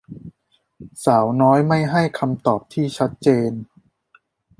[1.05, 3.51] สาวน้อยไม่ให้คำตอบที่ชัดเจน